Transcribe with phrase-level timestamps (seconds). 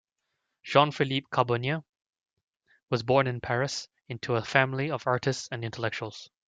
[0.63, 1.83] Jean-Philippe Charbonnier
[2.89, 6.31] was born in Paris into a family of artists and intellectuals.